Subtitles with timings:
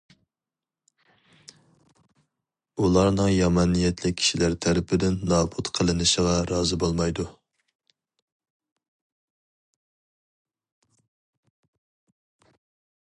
[2.85, 7.27] ئۇلارنىڭ يامان نىيەتلىك كىشىلەر تەرىپىدىن نابۇت قىلىنىشىغا رازى بولمايدۇ.